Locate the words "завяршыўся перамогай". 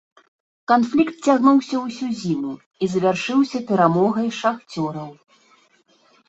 2.95-4.27